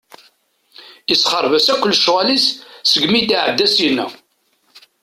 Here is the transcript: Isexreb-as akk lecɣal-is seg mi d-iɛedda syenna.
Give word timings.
Isexreb-as 1.13 1.67
akk 1.73 1.83
lecɣal-is 1.91 2.45
seg 2.91 3.03
mi 3.07 3.21
d-iɛedda 3.27 3.67
syenna. 3.73 4.07